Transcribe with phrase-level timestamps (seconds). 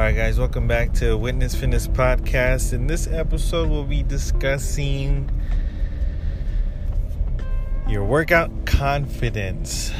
[0.00, 2.72] right, guys, welcome back to Witness Fitness Podcast.
[2.72, 5.30] In this episode, we'll be discussing
[7.86, 9.92] your workout confidence.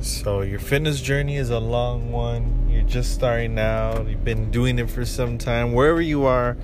[0.00, 2.68] So, your fitness journey is a long one.
[2.68, 5.72] You're just starting out, you've been doing it for some time.
[5.72, 6.56] Wherever you are,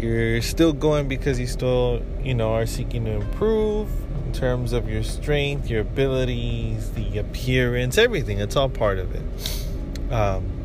[0.00, 3.88] you're still going because you still, you know, are seeking to improve
[4.26, 8.40] in terms of your strength, your abilities, the appearance, everything.
[8.40, 10.12] It's all part of it.
[10.12, 10.61] Um,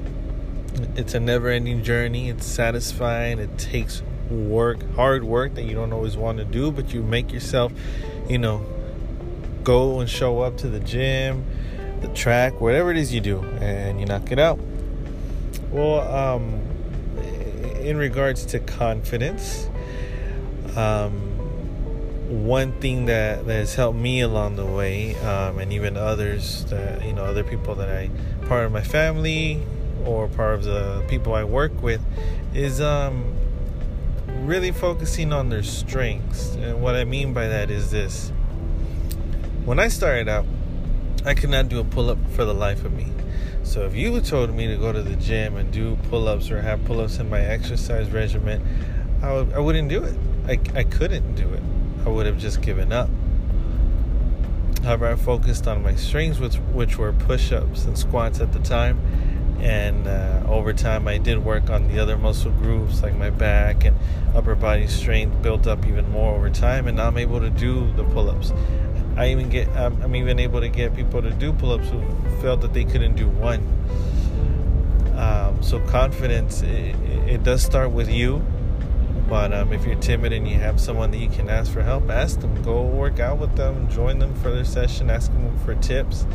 [0.96, 2.30] it's a never ending journey.
[2.30, 3.40] It's satisfying.
[3.40, 7.32] It takes work, hard work that you don't always want to do, but you make
[7.32, 7.72] yourself,
[8.28, 8.66] you know,
[9.64, 11.46] go and show up to the gym,
[12.02, 14.60] the track, whatever it is you do, and you knock it out.
[15.72, 16.62] Well, um,
[17.82, 19.70] in regards to confidence,
[20.76, 21.22] um,
[22.30, 27.06] one thing that, that has helped me along the way, um, and even others that
[27.06, 28.10] you know, other people that I
[28.48, 29.64] part of my family
[30.06, 32.02] or part of the people I work with,
[32.54, 33.34] is um,
[34.46, 36.56] really focusing on their strengths.
[36.56, 38.32] And what I mean by that is this:
[39.66, 40.46] when I started out,
[41.26, 43.08] I could not do a pull up for the life of me.
[43.64, 46.86] So if you told me to go to the gym and do pull-ups or have
[46.86, 48.62] pull-ups in my exercise regimen,
[49.22, 50.16] I wouldn't do it.
[50.48, 51.62] I, I couldn't do it.
[52.06, 53.10] I would have just given up.
[54.84, 59.02] However, I focused on my strengths, which, which were push-ups and squats at the time.
[59.60, 63.86] And uh, over time, I did work on the other muscle groups like my back
[63.86, 63.98] and
[64.36, 66.88] upper body strength built up even more over time.
[66.88, 68.54] And now I'm able to do the pull-ups.
[69.18, 72.02] I even get I'm, even able to get people to do pull-ups who
[72.40, 73.62] felt that they couldn't do one.
[75.18, 76.96] Um, so confidence it,
[77.28, 78.46] it, does start with you,
[79.28, 82.10] but um, if you're timid and you have someone that you can ask for help,
[82.10, 82.62] ask them.
[82.64, 86.26] Go work out with them, join them for their session, ask them for tips.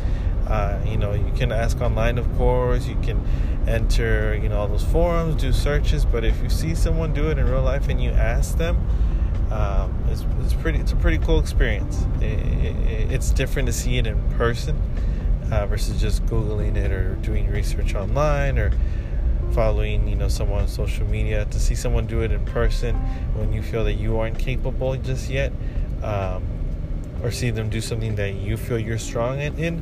[0.47, 2.85] Uh, you know, you can ask online, of course.
[2.87, 3.25] You can
[3.67, 6.05] enter, you know, all those forums, do searches.
[6.05, 8.77] But if you see someone do it in real life and you ask them,
[9.51, 10.79] um, it's, it's pretty.
[10.79, 12.05] It's a pretty cool experience.
[12.21, 14.79] It, it, it's different to see it in person
[15.51, 18.71] uh, versus just googling it or doing research online or
[19.53, 21.45] following you know someone on social media.
[21.45, 22.95] To see someone do it in person
[23.35, 25.51] when you feel that you aren't capable just yet,
[26.01, 26.43] um,
[27.21, 29.81] or see them do something that you feel you're strong in,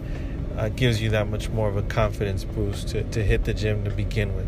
[0.58, 3.84] uh, gives you that much more of a confidence boost to, to hit the gym
[3.84, 4.48] to begin with.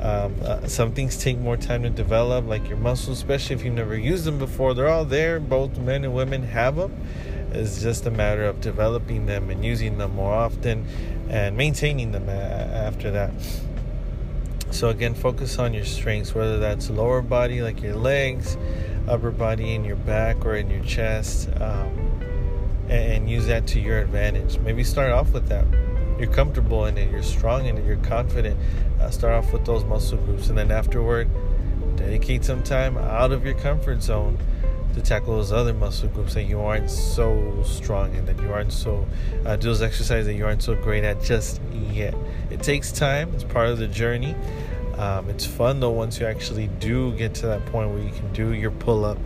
[0.00, 3.74] Um, uh, some things take more time to develop, like your muscles, especially if you've
[3.74, 4.74] never used them before.
[4.74, 5.40] They're all there.
[5.40, 6.96] Both men and women have them.
[7.50, 10.86] It's just a matter of developing them and using them more often
[11.28, 13.32] and maintaining them after that.
[14.70, 18.56] So, again, focus on your strengths, whether that's lower body, like your legs,
[19.08, 22.20] upper body in your back or in your chest, um,
[22.88, 24.58] and use that to your advantage.
[24.58, 25.66] Maybe start off with that
[26.18, 28.58] you're comfortable in it, you're strong in it, you're confident.
[29.00, 31.28] Uh, start off with those muscle groups, and then afterward,
[31.96, 34.36] dedicate some time out of your comfort zone
[34.98, 38.72] to tackle those other muscle groups that you aren't so strong in, that you aren't
[38.72, 39.06] so
[39.46, 41.60] uh, do those exercises that you aren't so great at just
[41.92, 42.14] yet.
[42.50, 43.32] It takes time.
[43.34, 44.34] It's part of the journey.
[44.98, 48.32] Um, it's fun though once you actually do get to that point where you can
[48.32, 49.18] do your pull up,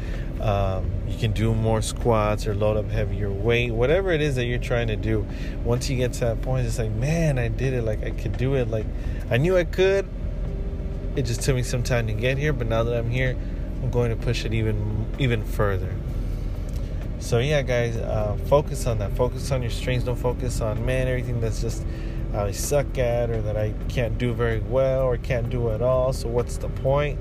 [0.43, 4.45] um, you can do more squats or load up heavier weight, whatever it is that
[4.45, 5.27] you're trying to do.
[5.65, 7.85] Once you get to that point, it's like, man, I did it.
[7.85, 8.69] Like I could do it.
[8.69, 8.87] Like
[9.31, 10.07] I knew I could.
[11.17, 13.37] It just took me some time to get here, but now that I'm here,
[13.83, 15.93] I'm going to push it even even further.
[17.19, 19.13] So yeah, guys, uh, focus on that.
[19.13, 20.05] Focus on your strengths.
[20.05, 21.85] Don't focus on man everything that's just
[22.35, 26.13] I suck at or that I can't do very well or can't do at all.
[26.13, 27.19] So what's the point?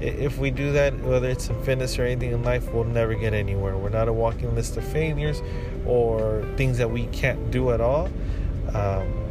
[0.00, 3.34] If we do that, whether it's in fitness or anything in life, we'll never get
[3.34, 3.76] anywhere.
[3.76, 5.42] We're not a walking list of failures
[5.86, 8.08] or things that we can't do at all.
[8.74, 9.21] Um,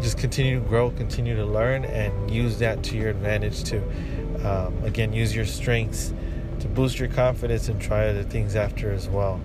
[0.00, 3.78] just continue to grow, continue to learn, and use that to your advantage to,
[4.46, 6.12] um, again, use your strengths
[6.60, 9.40] to boost your confidence and try other things after as well.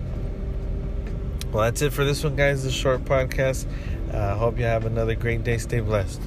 [1.52, 2.62] Well, that's it for this one, guys.
[2.64, 3.66] This short podcast.
[4.12, 5.58] I uh, hope you have another great day.
[5.58, 6.20] Stay blessed.